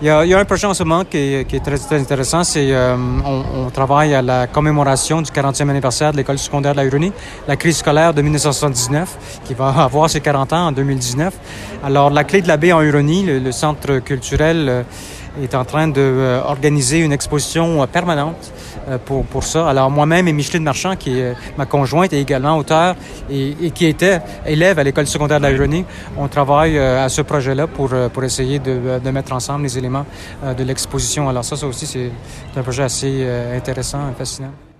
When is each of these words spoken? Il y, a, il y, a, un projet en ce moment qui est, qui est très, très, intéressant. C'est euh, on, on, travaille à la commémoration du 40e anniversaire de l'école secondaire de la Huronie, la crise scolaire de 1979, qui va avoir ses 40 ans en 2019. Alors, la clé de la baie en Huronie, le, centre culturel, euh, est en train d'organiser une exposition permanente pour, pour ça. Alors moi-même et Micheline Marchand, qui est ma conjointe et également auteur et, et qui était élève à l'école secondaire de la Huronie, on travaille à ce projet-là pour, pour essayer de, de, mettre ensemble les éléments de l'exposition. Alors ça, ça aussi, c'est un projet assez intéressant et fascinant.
Il 0.00 0.06
y, 0.06 0.10
a, 0.10 0.24
il 0.24 0.30
y, 0.30 0.34
a, 0.34 0.38
un 0.38 0.44
projet 0.44 0.68
en 0.68 0.74
ce 0.74 0.84
moment 0.84 1.04
qui 1.04 1.16
est, 1.16 1.44
qui 1.48 1.56
est 1.56 1.60
très, 1.60 1.76
très, 1.76 1.98
intéressant. 1.98 2.44
C'est 2.44 2.68
euh, 2.70 2.94
on, 2.96 3.66
on, 3.66 3.70
travaille 3.70 4.14
à 4.14 4.22
la 4.22 4.46
commémoration 4.46 5.22
du 5.22 5.32
40e 5.32 5.68
anniversaire 5.68 6.12
de 6.12 6.18
l'école 6.18 6.38
secondaire 6.38 6.70
de 6.70 6.76
la 6.76 6.84
Huronie, 6.84 7.12
la 7.48 7.56
crise 7.56 7.78
scolaire 7.78 8.14
de 8.14 8.22
1979, 8.22 9.40
qui 9.44 9.54
va 9.54 9.70
avoir 9.70 10.08
ses 10.08 10.20
40 10.20 10.52
ans 10.52 10.66
en 10.68 10.72
2019. 10.72 11.34
Alors, 11.82 12.10
la 12.10 12.22
clé 12.22 12.42
de 12.42 12.46
la 12.46 12.56
baie 12.56 12.70
en 12.70 12.80
Huronie, 12.80 13.24
le, 13.24 13.50
centre 13.50 13.98
culturel, 13.98 14.66
euh, 14.68 14.82
est 15.42 15.54
en 15.54 15.64
train 15.64 15.88
d'organiser 15.88 16.98
une 16.98 17.12
exposition 17.12 17.86
permanente 17.86 18.52
pour, 19.04 19.24
pour 19.24 19.44
ça. 19.44 19.68
Alors 19.68 19.90
moi-même 19.90 20.26
et 20.28 20.32
Micheline 20.32 20.62
Marchand, 20.62 20.96
qui 20.96 21.18
est 21.18 21.34
ma 21.56 21.66
conjointe 21.66 22.12
et 22.12 22.20
également 22.20 22.56
auteur 22.56 22.96
et, 23.30 23.54
et 23.62 23.70
qui 23.70 23.86
était 23.86 24.20
élève 24.46 24.78
à 24.78 24.84
l'école 24.84 25.06
secondaire 25.06 25.38
de 25.38 25.44
la 25.44 25.52
Huronie, 25.52 25.84
on 26.16 26.28
travaille 26.28 26.78
à 26.78 27.08
ce 27.08 27.22
projet-là 27.22 27.66
pour, 27.66 27.90
pour 28.12 28.24
essayer 28.24 28.58
de, 28.58 28.98
de, 29.02 29.10
mettre 29.10 29.32
ensemble 29.32 29.64
les 29.64 29.78
éléments 29.88 30.06
de 30.42 30.64
l'exposition. 30.64 31.28
Alors 31.28 31.44
ça, 31.44 31.56
ça 31.56 31.66
aussi, 31.66 31.86
c'est 31.86 32.10
un 32.56 32.62
projet 32.62 32.82
assez 32.82 33.26
intéressant 33.54 34.10
et 34.10 34.14
fascinant. 34.14 34.52